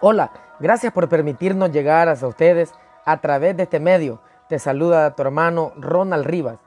[0.00, 2.72] Hola, gracias por permitirnos llegar hasta ustedes
[3.04, 4.20] a través de este medio.
[4.48, 6.60] Te saluda tu hermano Ronald Rivas,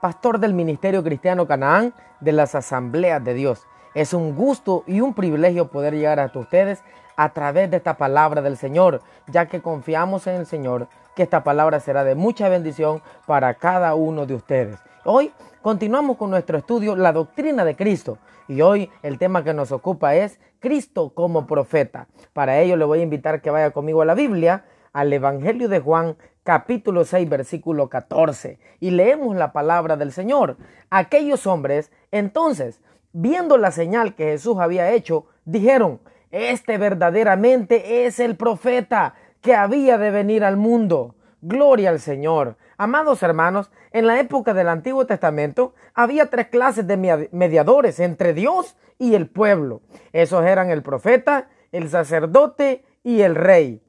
[0.00, 3.66] pastor del Ministerio Cristiano Canaán de las Asambleas de Dios.
[3.94, 6.84] Es un gusto y un privilegio poder llegar hasta ustedes
[7.16, 11.42] a través de esta palabra del Señor, ya que confiamos en el Señor que esta
[11.42, 14.78] palabra será de mucha bendición para cada uno de ustedes.
[15.04, 15.32] Hoy
[15.66, 20.14] continuamos con nuestro estudio La doctrina de Cristo y hoy el tema que nos ocupa
[20.14, 22.06] es Cristo como profeta.
[22.32, 25.80] Para ello le voy a invitar que vaya conmigo a la Biblia, al Evangelio de
[25.80, 30.56] Juan capítulo 6 versículo 14 y leemos la palabra del Señor.
[30.88, 32.80] Aquellos hombres entonces,
[33.12, 35.98] viendo la señal que Jesús había hecho, dijeron,
[36.30, 41.16] este verdaderamente es el profeta que había de venir al mundo.
[41.40, 42.56] Gloria al Señor.
[42.78, 48.76] Amados hermanos, en la época del Antiguo Testamento había tres clases de mediadores entre Dios
[48.98, 49.80] y el pueblo.
[50.12, 53.82] Esos eran el profeta, el sacerdote y el rey.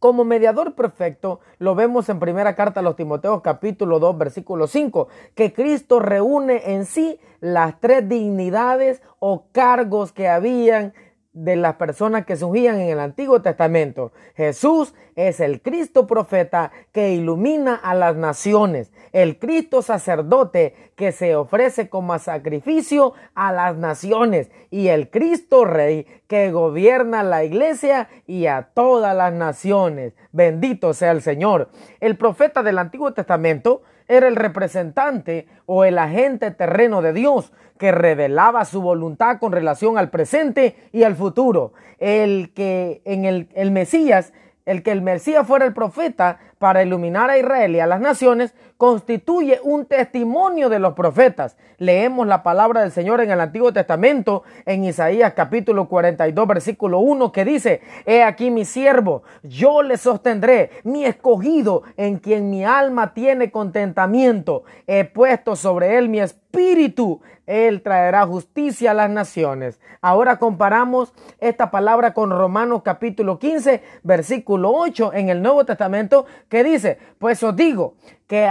[0.00, 5.08] Como mediador perfecto, lo vemos en primera carta a los Timoteos capítulo 2 versículo 5,
[5.34, 10.94] que Cristo reúne en sí las tres dignidades o cargos que habían
[11.32, 14.12] de las personas que surgían en el Antiguo Testamento.
[14.34, 21.36] Jesús es el Cristo profeta que ilumina a las naciones, el Cristo sacerdote que se
[21.36, 28.46] ofrece como sacrificio a las naciones y el Cristo rey que gobierna la iglesia y
[28.46, 30.14] a todas las naciones.
[30.32, 31.70] Bendito sea el Señor.
[32.00, 37.92] El profeta del Antiguo Testamento era el representante o el agente terreno de Dios que
[37.92, 41.72] revelaba su voluntad con relación al presente y al futuro.
[41.98, 44.32] El que en el, el Mesías
[44.66, 48.54] el que el Mesías fuera el profeta para iluminar a Israel y a las naciones,
[48.76, 51.56] constituye un testimonio de los profetas.
[51.78, 57.32] Leemos la palabra del Señor en el Antiguo Testamento, en Isaías capítulo 42, versículo 1,
[57.32, 63.14] que dice, He aquí mi siervo, yo le sostendré, mi escogido, en quien mi alma
[63.14, 64.64] tiene contentamiento.
[64.86, 69.80] He puesto sobre él mi espíritu, él traerá justicia a las naciones.
[70.00, 76.64] Ahora comparamos esta palabra con Romanos capítulo 15, versículo 8 en el Nuevo Testamento, que
[76.64, 77.94] dice, pues os digo
[78.26, 78.50] que,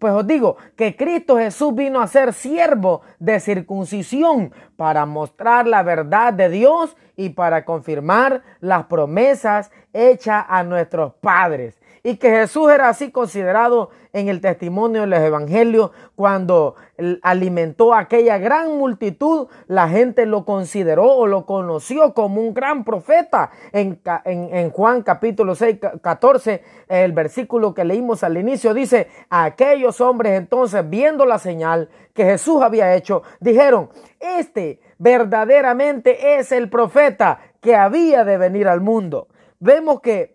[0.00, 5.82] pues os digo que Cristo Jesús vino a ser siervo de circuncisión para mostrar la
[5.82, 12.70] verdad de Dios y para confirmar las promesas hechas a nuestros padres y que Jesús
[12.70, 16.76] era así considerado en el testimonio de los evangelios cuando
[17.22, 23.50] alimentó aquella gran multitud, la gente lo consideró o lo conoció como un gran profeta.
[23.72, 30.34] En, en, Juan capítulo 6, 14, el versículo que leímos al inicio dice, aquellos hombres
[30.38, 33.88] entonces viendo la señal que Jesús había hecho, dijeron,
[34.20, 39.28] este verdaderamente es el profeta que había de venir al mundo.
[39.58, 40.33] Vemos que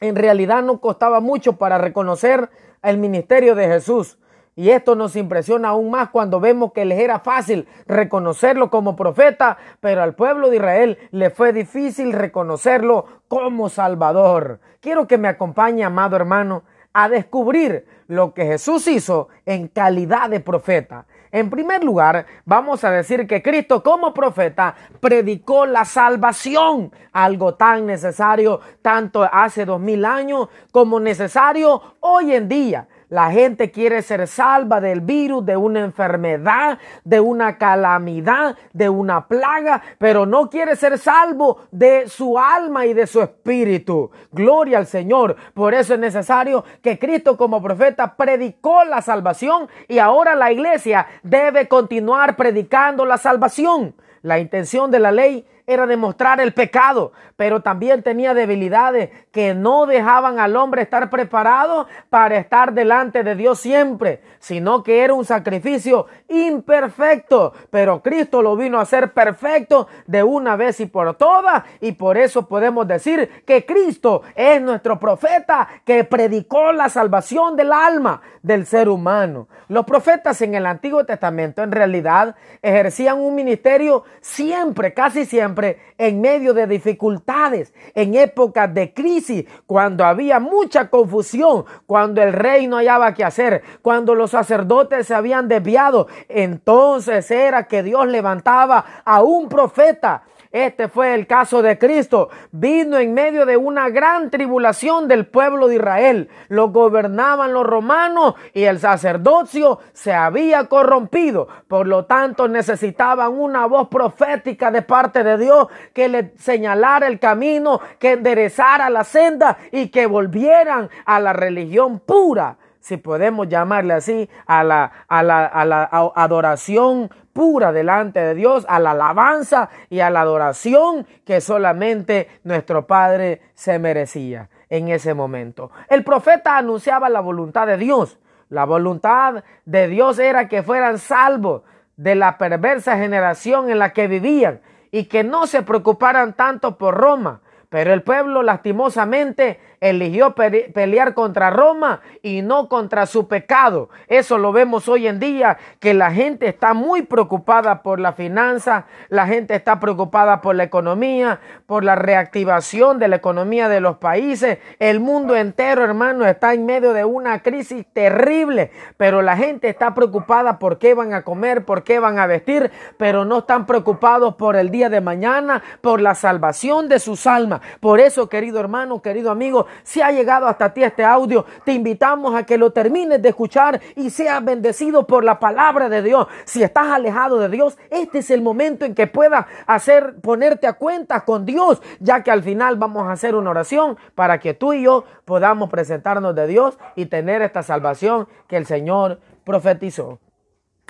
[0.00, 2.50] en realidad no costaba mucho para reconocer
[2.82, 4.18] el ministerio de Jesús.
[4.56, 9.58] Y esto nos impresiona aún más cuando vemos que les era fácil reconocerlo como profeta,
[9.80, 14.60] pero al pueblo de Israel le fue difícil reconocerlo como Salvador.
[14.80, 16.62] Quiero que me acompañe, amado hermano,
[16.92, 21.06] a descubrir lo que Jesús hizo en calidad de profeta.
[21.34, 27.86] En primer lugar, vamos a decir que Cristo como profeta predicó la salvación, algo tan
[27.86, 32.86] necesario tanto hace dos mil años como necesario hoy en día.
[33.14, 39.28] La gente quiere ser salva del virus, de una enfermedad, de una calamidad, de una
[39.28, 44.10] plaga, pero no quiere ser salvo de su alma y de su espíritu.
[44.32, 45.36] Gloria al Señor.
[45.54, 51.06] Por eso es necesario que Cristo como profeta predicó la salvación y ahora la iglesia
[51.22, 53.94] debe continuar predicando la salvación.
[54.22, 59.86] La intención de la ley era demostrar el pecado, pero también tenía debilidades que no
[59.86, 65.24] dejaban al hombre estar preparado para estar delante de Dios siempre, sino que era un
[65.24, 71.64] sacrificio imperfecto, pero Cristo lo vino a hacer perfecto de una vez y por todas,
[71.80, 77.72] y por eso podemos decir que Cristo es nuestro profeta que predicó la salvación del
[77.72, 79.48] alma del ser humano.
[79.68, 85.53] Los profetas en el Antiguo Testamento en realidad ejercían un ministerio siempre, casi siempre,
[85.98, 92.66] en medio de dificultades, en épocas de crisis, cuando había mucha confusión, cuando el rey
[92.66, 98.84] no hallaba qué hacer, cuando los sacerdotes se habían desviado, entonces era que Dios levantaba
[99.04, 100.22] a un profeta
[100.54, 102.28] Este fue el caso de Cristo.
[102.52, 106.28] Vino en medio de una gran tribulación del pueblo de Israel.
[106.46, 111.48] Lo gobernaban los romanos y el sacerdocio se había corrompido.
[111.66, 117.18] Por lo tanto, necesitaban una voz profética de parte de Dios que le señalara el
[117.18, 123.94] camino, que enderezara la senda y que volvieran a la religión pura si podemos llamarle
[123.94, 125.84] así, a la, a la, a la
[126.14, 132.86] adoración pura delante de Dios, a la alabanza y a la adoración que solamente nuestro
[132.86, 135.70] Padre se merecía en ese momento.
[135.88, 138.18] El profeta anunciaba la voluntad de Dios.
[138.50, 141.62] La voluntad de Dios era que fueran salvos
[141.96, 144.60] de la perversa generación en la que vivían
[144.90, 147.40] y que no se preocuparan tanto por Roma.
[147.70, 153.90] Pero el pueblo lastimosamente eligió pelear contra Roma y no contra su pecado.
[154.08, 158.86] Eso lo vemos hoy en día, que la gente está muy preocupada por la finanza,
[159.10, 163.98] la gente está preocupada por la economía, por la reactivación de la economía de los
[163.98, 164.58] países.
[164.78, 169.94] El mundo entero, hermano, está en medio de una crisis terrible, pero la gente está
[169.94, 174.36] preocupada por qué van a comer, por qué van a vestir, pero no están preocupados
[174.36, 177.60] por el día de mañana, por la salvación de sus almas.
[177.80, 182.34] Por eso, querido hermano, querido amigo, si ha llegado hasta ti este audio, te invitamos
[182.34, 186.26] a que lo termines de escuchar y seas bendecido por la palabra de Dios.
[186.44, 190.74] Si estás alejado de Dios, este es el momento en que puedas hacer, ponerte a
[190.74, 194.72] cuenta con Dios, ya que al final vamos a hacer una oración para que tú
[194.72, 200.18] y yo podamos presentarnos de Dios y tener esta salvación que el Señor profetizó.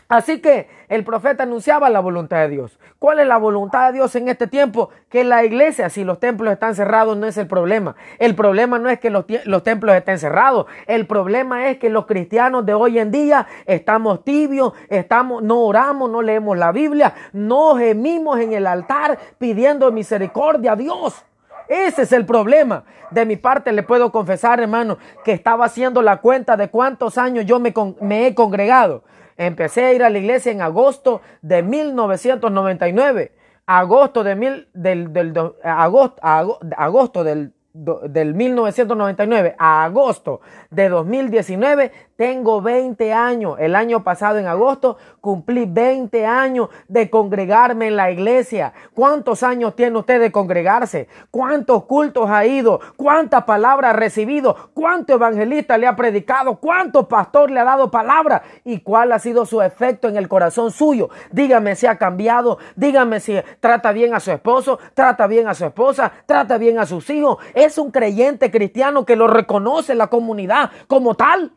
[0.08, 2.78] Así que el profeta anunciaba la voluntad de Dios.
[2.98, 4.90] ¿Cuál es la voluntad de Dios en este tiempo?
[5.08, 7.96] Que la iglesia, si los templos están cerrados, no es el problema.
[8.18, 9.24] El problema no es que los,
[9.62, 10.66] templos estén cerrados.
[10.86, 16.10] El problema es que los cristianos de hoy en día estamos tibios, estamos, no oramos,
[16.10, 21.24] no leemos la Biblia, no gemimos en el altar pidiendo misericordia a Dios.
[21.68, 22.84] Ese es el problema.
[23.10, 27.46] De mi parte le puedo confesar, hermano, que estaba haciendo la cuenta de cuántos años
[27.46, 29.02] yo me, me he congregado.
[29.36, 33.32] Empecé a ir a la iglesia en agosto de 1999.
[33.66, 35.32] Agosto de mil, del, del,
[35.62, 40.40] agosto, agosto del del 1999 a agosto
[40.70, 43.56] de 2019 tengo 20 años.
[43.58, 48.72] El año pasado en agosto cumplí 20 años de congregarme en la iglesia.
[48.94, 51.08] ¿Cuántos años tiene usted de congregarse?
[51.32, 52.80] ¿Cuántos cultos ha ido?
[52.96, 54.70] ¿Cuántas palabras ha recibido?
[54.72, 56.60] ¿Cuánto evangelista le ha predicado?
[56.60, 58.44] ¿Cuánto pastor le ha dado palabra?
[58.64, 61.10] ¿Y cuál ha sido su efecto en el corazón suyo?
[61.32, 62.58] Dígame si ha cambiado.
[62.76, 66.86] Dígame si trata bien a su esposo, trata bien a su esposa, trata bien a
[66.86, 71.52] sus hijos es un creyente cristiano que lo reconoce la comunidad como tal.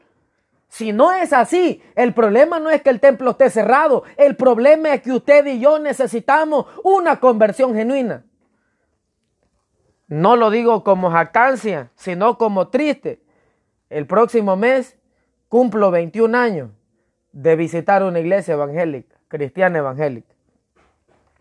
[0.69, 4.93] Si no es así, el problema no es que el templo esté cerrado, el problema
[4.93, 8.25] es que usted y yo necesitamos una conversión genuina.
[10.07, 13.21] No lo digo como jactancia, sino como triste.
[13.89, 14.97] El próximo mes
[15.49, 16.69] cumplo 21 años
[17.31, 20.33] de visitar una iglesia evangélica, cristiana evangélica.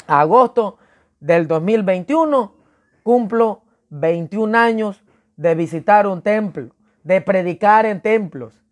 [0.07, 0.79] agosto
[1.21, 2.55] del 2021
[3.03, 5.03] cumplo 21 años
[5.37, 6.71] de visitar un templo,
[7.05, 8.63] de predicar en templos.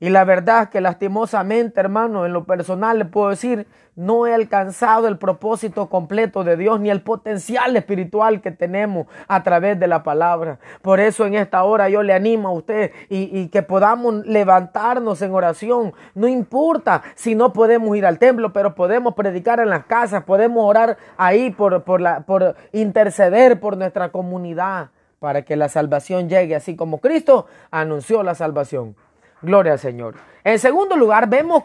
[0.00, 5.06] Y la verdad que lastimosamente, hermano, en lo personal le puedo decir, no he alcanzado
[5.06, 10.02] el propósito completo de Dios ni el potencial espiritual que tenemos a través de la
[10.02, 10.58] palabra.
[10.82, 15.32] Por eso en esta hora yo le animo a usted y, que podamos levantarnos en
[15.32, 15.92] oración.
[16.14, 20.64] No importa si no podemos ir al templo, pero podemos predicar en las casas, podemos
[20.64, 24.90] orar ahí por, por, la, por interceder por nuestra comunidad
[25.20, 28.96] para que la salvación llegue así como Cristo anunció la salvación.
[29.42, 30.14] Gloria al Señor.
[30.42, 31.64] En segundo lugar, vemos,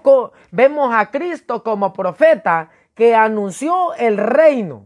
[0.52, 4.86] vemos a Cristo como profeta que anunció el reino.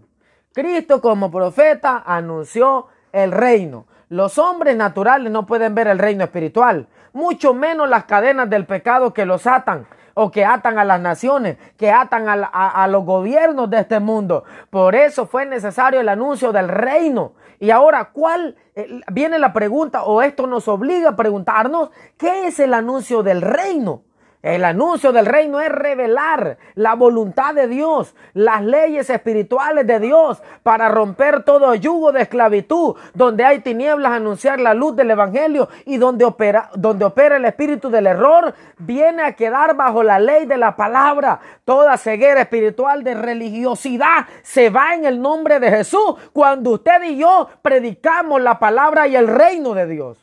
[0.53, 3.85] Cristo como profeta anunció el reino.
[4.09, 9.13] Los hombres naturales no pueden ver el reino espiritual, mucho menos las cadenas del pecado
[9.13, 13.69] que los atan o que atan a las naciones, que atan a, a, los gobiernos
[13.69, 14.43] de este mundo.
[14.69, 17.33] Por eso fue necesario el anuncio del reino.
[17.59, 22.59] Y ahora, ¿cuál eh, viene la pregunta o esto nos obliga a preguntarnos qué es
[22.59, 24.03] el anuncio del reino?
[24.43, 30.43] El anuncio del reino es revelar la voluntad de Dios, las leyes espirituales de Dios
[30.63, 32.97] para romper todo yugo de esclavitud.
[33.13, 37.89] Donde hay tinieblas, anunciar la luz del Evangelio y donde opera, donde opera el espíritu
[37.89, 41.39] del error, viene a quedar bajo la ley de la palabra.
[41.63, 47.15] Toda ceguera espiritual de religiosidad se va en el nombre de Jesús cuando usted y
[47.15, 50.17] yo predicamos la palabra y el reino de Dios.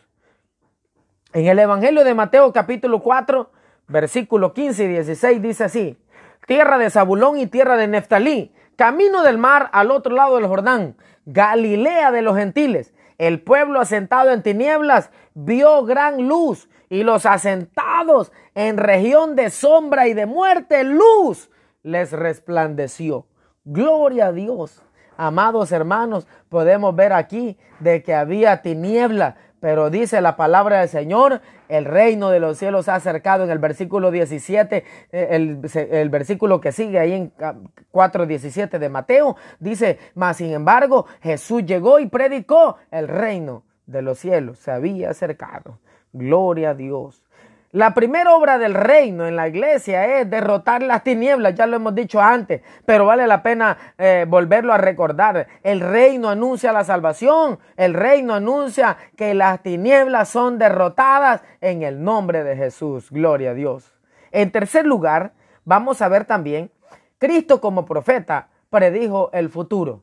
[1.32, 3.50] En el Evangelio de Mateo capítulo 4,
[3.90, 5.98] versículo 15 y 16 dice así,
[6.46, 10.96] tierra de Zabulón y tierra de Neftalí, camino del mar al otro lado del Jordán,
[11.26, 12.94] Galilea de los gentiles.
[13.18, 20.08] El pueblo asentado en tinieblas vio gran luz y los asentados en región de sombra
[20.08, 21.50] y de muerte, luz
[21.82, 23.26] les resplandeció.
[23.64, 24.82] Gloria a Dios.
[25.16, 31.40] Amados hermanos, podemos ver aquí de que había tiniebla, pero dice la palabra del Señor,
[31.68, 36.60] el reino de los cielos ha acercado en el versículo 17, eh, el, el versículo
[36.60, 42.76] que sigue ahí en 4.17 de Mateo, dice, mas sin embargo Jesús llegó y predicó
[42.90, 45.78] el reino de los cielos, se había acercado.
[46.12, 47.22] Gloria a Dios.
[47.72, 51.94] La primera obra del reino en la iglesia es derrotar las tinieblas, ya lo hemos
[51.94, 55.46] dicho antes, pero vale la pena eh, volverlo a recordar.
[55.62, 62.02] El reino anuncia la salvación, el reino anuncia que las tinieblas son derrotadas en el
[62.02, 63.08] nombre de Jesús.
[63.08, 63.94] Gloria a Dios.
[64.32, 65.32] En tercer lugar,
[65.64, 66.72] vamos a ver también,
[67.18, 70.02] Cristo como profeta predijo el futuro.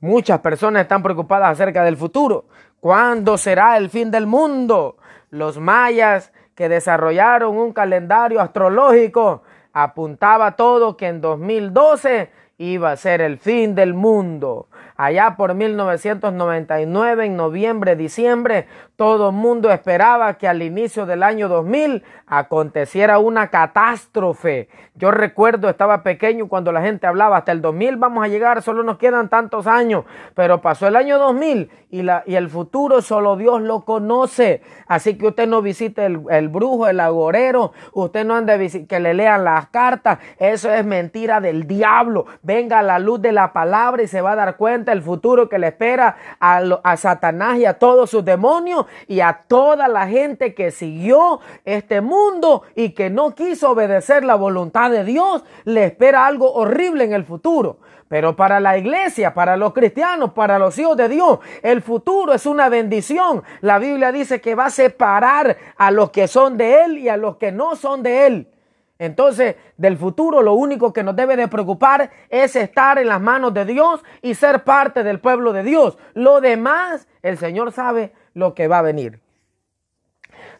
[0.00, 2.46] Muchas personas están preocupadas acerca del futuro.
[2.80, 4.96] ¿Cuándo será el fin del mundo?
[5.30, 9.42] Los mayas que desarrollaron un calendario astrológico,
[9.72, 14.68] apuntaba todo que en 2012 iba a ser el fin del mundo.
[14.96, 21.48] Allá por 1999, en noviembre, diciembre, todo el mundo esperaba que al inicio del año
[21.48, 24.68] 2000 aconteciera una catástrofe.
[24.94, 28.84] Yo recuerdo, estaba pequeño cuando la gente hablaba, hasta el 2000 vamos a llegar, solo
[28.84, 33.36] nos quedan tantos años, pero pasó el año 2000 y, la, y el futuro solo
[33.36, 34.62] Dios lo conoce.
[34.86, 39.42] Así que usted no visite el, brujo, el agorero, usted no ande que le lean
[39.42, 42.26] las cartas, eso es mentira del diablo.
[42.44, 45.48] Venga a la luz de la palabra y se va a dar cuenta el futuro
[45.48, 50.06] que le espera a, a Satanás y a todos sus demonios y a toda la
[50.06, 55.86] gente que siguió este mundo y que no quiso obedecer la voluntad de Dios, le
[55.86, 57.78] espera algo horrible en el futuro.
[58.08, 62.44] Pero para la iglesia, para los cristianos, para los hijos de Dios, el futuro es
[62.44, 63.42] una bendición.
[63.62, 67.16] La Biblia dice que va a separar a los que son de Él y a
[67.16, 68.53] los que no son de Él.
[68.98, 73.52] Entonces, del futuro lo único que nos debe de preocupar es estar en las manos
[73.52, 75.98] de Dios y ser parte del pueblo de Dios.
[76.14, 79.20] Lo demás, el Señor sabe lo que va a venir.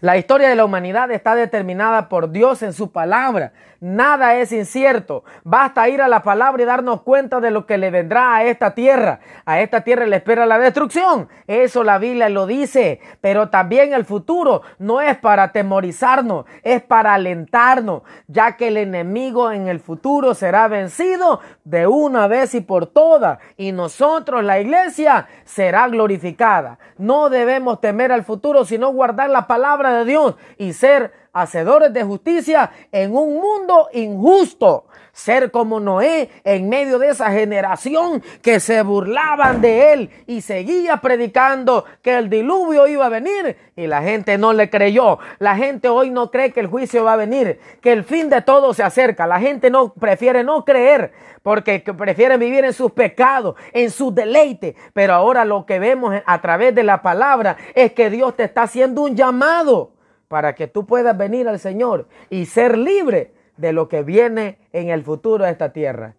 [0.00, 3.52] La historia de la humanidad está determinada por Dios en su palabra.
[3.84, 5.24] Nada es incierto.
[5.42, 8.74] Basta ir a la palabra y darnos cuenta de lo que le vendrá a esta
[8.74, 9.20] tierra.
[9.44, 11.28] A esta tierra le espera la destrucción.
[11.46, 13.00] Eso la Biblia lo dice.
[13.20, 19.52] Pero también el futuro no es para atemorizarnos, es para alentarnos, ya que el enemigo
[19.52, 23.38] en el futuro será vencido de una vez y por todas.
[23.58, 26.78] Y nosotros, la iglesia, será glorificada.
[26.96, 32.04] No debemos temer al futuro, sino guardar la palabra de Dios y ser hacedores de
[32.04, 34.86] justicia en un mundo injusto.
[35.12, 40.96] Ser como Noé en medio de esa generación que se burlaban de él y seguía
[40.96, 45.18] predicando que el diluvio iba a venir y la gente no le creyó.
[45.38, 48.42] La gente hoy no cree que el juicio va a venir, que el fin de
[48.42, 49.26] todo se acerca.
[49.26, 51.12] La gente no prefiere no creer
[51.44, 54.74] porque prefieren vivir en sus pecados, en su deleite.
[54.92, 58.62] Pero ahora lo que vemos a través de la palabra es que Dios te está
[58.62, 59.93] haciendo un llamado
[60.28, 64.88] para que tú puedas venir al Señor y ser libre de lo que viene en
[64.88, 66.14] el futuro de esta tierra.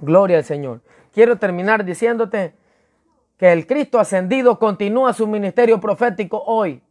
[0.00, 0.80] Gloria al Señor.
[1.12, 2.54] Quiero terminar diciéndote
[3.36, 6.82] que el Cristo ascendido continúa su ministerio profético hoy,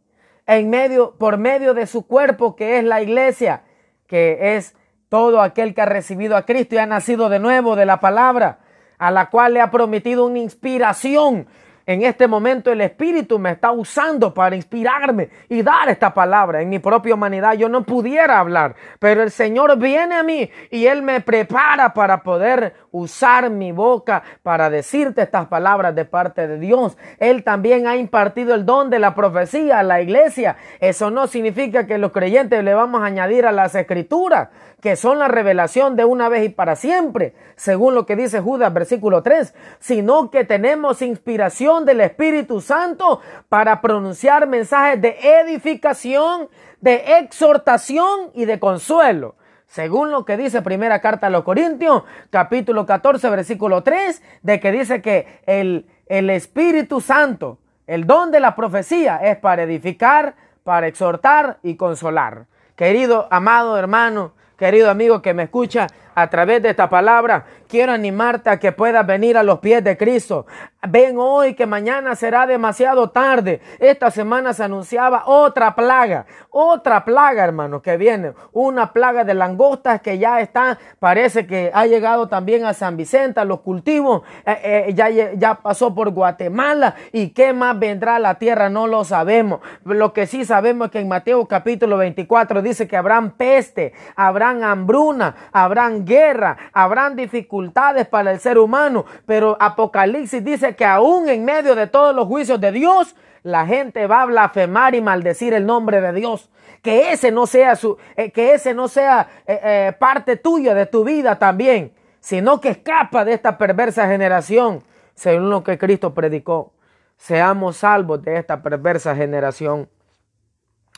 [0.46, 3.62] en medio, por medio de su cuerpo que es la iglesia,
[4.06, 4.76] que es
[5.08, 8.60] todo aquel que ha recibido a Cristo y ha nacido de nuevo de la palabra,
[8.98, 11.46] a la cual le ha prometido una inspiración
[11.86, 16.62] en este momento el Espíritu me está usando para inspirarme y dar esta palabra.
[16.62, 20.86] En mi propia humanidad yo no pudiera hablar, pero el Señor viene a mí y
[20.86, 26.58] Él me prepara para poder usar mi boca para decirte estas palabras de parte de
[26.58, 26.96] Dios.
[27.18, 30.56] Él también ha impartido el don de la profecía a la iglesia.
[30.78, 35.18] Eso no significa que los creyentes le vamos a añadir a las escrituras, que son
[35.18, 39.54] la revelación de una vez y para siempre, según lo que dice Judas versículo 3,
[39.78, 46.48] sino que tenemos inspiración del Espíritu Santo para pronunciar mensajes de edificación,
[46.80, 49.36] de exhortación y de consuelo.
[49.72, 54.70] Según lo que dice primera carta a los Corintios, capítulo 14, versículo 3, de que
[54.70, 60.88] dice que el, el Espíritu Santo, el don de la profecía es para edificar, para
[60.88, 62.48] exhortar y consolar.
[62.76, 68.50] Querido, amado hermano, querido amigo que me escucha, a través de esta palabra, quiero animarte
[68.50, 70.46] a que puedas venir a los pies de Cristo.
[70.88, 73.60] Ven hoy que mañana será demasiado tarde.
[73.78, 78.32] Esta semana se anunciaba otra plaga, otra plaga, hermano, que viene.
[78.52, 83.38] Una plaga de langostas que ya está, parece que ha llegado también a San Vicente,
[83.38, 86.96] a los cultivos, eh, eh, ya, ya pasó por Guatemala.
[87.12, 88.68] ¿Y qué más vendrá a la tierra?
[88.68, 89.60] No lo sabemos.
[89.84, 94.64] Lo que sí sabemos es que en Mateo capítulo 24 dice que habrán peste, habrán
[94.64, 99.04] hambruna, habrán guerra, habrán dificultades para el ser humano.
[99.26, 104.06] Pero Apocalipsis dice que aún en medio de todos los juicios de Dios, la gente
[104.06, 106.50] va a blasfemar y maldecir el nombre de Dios.
[106.82, 110.86] Que ese no sea su, eh, que ese no sea eh, eh, parte tuya de
[110.86, 114.82] tu vida también, sino que escapa de esta perversa generación,
[115.14, 116.72] según lo que Cristo predicó.
[117.16, 119.88] Seamos salvos de esta perversa generación.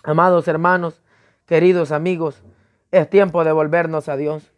[0.02, 1.02] Amados hermanos,
[1.46, 2.42] queridos amigos,
[2.90, 4.53] es tiempo de volvernos a Dios.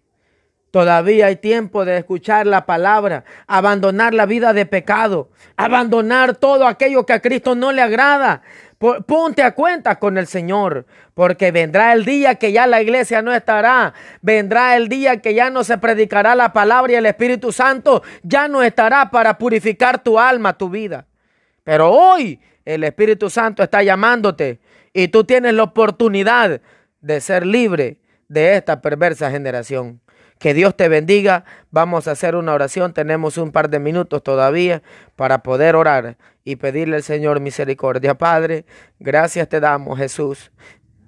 [0.76, 7.06] Todavía hay tiempo de escuchar la palabra, abandonar la vida de pecado, abandonar todo aquello
[7.06, 8.42] que a Cristo no le agrada.
[9.06, 13.32] Ponte a cuenta con el Señor, porque vendrá el día que ya la iglesia no
[13.32, 18.02] estará, vendrá el día que ya no se predicará la palabra y el Espíritu Santo
[18.22, 21.06] ya no estará para purificar tu alma, tu vida.
[21.64, 24.60] Pero hoy el Espíritu Santo está llamándote
[24.92, 26.60] y tú tienes la oportunidad
[27.00, 27.96] de ser libre
[28.28, 30.02] de esta perversa generación.
[30.38, 31.44] Que Dios te bendiga.
[31.70, 32.92] Vamos a hacer una oración.
[32.92, 34.82] Tenemos un par de minutos todavía
[35.16, 38.16] para poder orar y pedirle al Señor misericordia.
[38.16, 38.64] Padre,
[38.98, 40.50] gracias te damos, Jesús.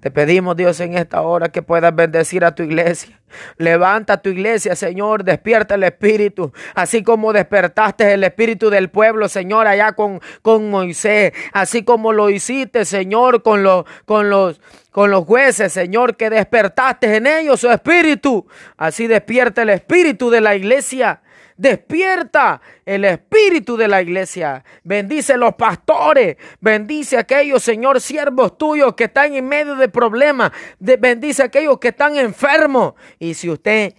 [0.00, 3.20] Te pedimos, Dios, en esta hora que puedas bendecir a tu iglesia.
[3.56, 9.66] Levanta tu iglesia, Señor, despierta el espíritu, así como despertaste el espíritu del pueblo, Señor,
[9.66, 13.58] allá con, con Moisés, así como lo hiciste, Señor, con
[14.04, 14.60] con los,
[14.92, 18.46] con los jueces, Señor, que despertaste en ellos su espíritu.
[18.76, 21.20] Así despierta el espíritu de la iglesia.
[21.58, 24.64] Despierta el espíritu de la iglesia.
[24.84, 26.36] Bendice los pastores.
[26.60, 30.52] Bendice a aquellos, Señor, siervos tuyos que están en medio de problemas.
[30.78, 32.94] bendice a aquellos que están enfermos.
[33.18, 33.94] Y si usted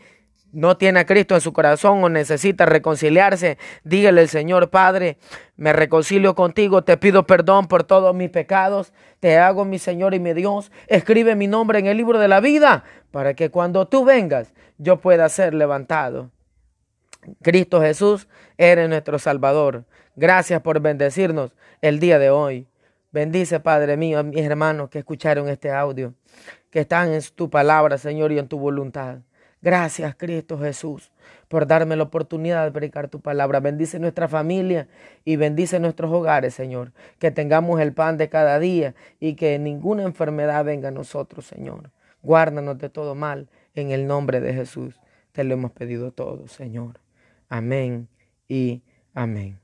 [0.54, 5.18] no tiene a Cristo en su corazón o necesita reconciliarse, dígale al Señor, Padre,
[5.58, 10.20] me reconcilio contigo, te pido perdón por todos mis pecados, te hago mi Señor y
[10.20, 14.06] mi Dios, escribe mi nombre en el libro de la vida, para que cuando tú
[14.06, 16.32] vengas yo pueda ser levantado.
[17.42, 19.86] Cristo Jesús, eres nuestro Salvador.
[20.16, 22.68] Gracias por bendecirnos el día de hoy.
[23.12, 26.13] Bendice, Padre mío, a mis hermanos que escucharon este audio,
[26.70, 29.20] que están en tu palabra, Señor, y en tu voluntad.
[29.62, 31.12] Gracias, Cristo Jesús,
[31.50, 33.60] por darme la oportunidad de predicar tu palabra.
[33.60, 34.88] Bendice nuestra familia
[35.26, 36.93] y bendice nuestros hogares, Señor.
[37.17, 41.89] Que tengamos el pan de cada día y que ninguna enfermedad venga a nosotros, Señor.
[42.22, 45.00] Guárdanos de todo mal en el nombre de Jesús.
[45.34, 47.00] Te lo hemos pedido todo, Señor.
[47.50, 48.08] Amém
[48.50, 48.82] e
[49.14, 49.58] Amém.